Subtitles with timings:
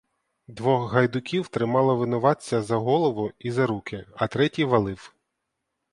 [0.47, 5.13] Двох гайдуків тримало винуватця за голову і за руки, а третій валив.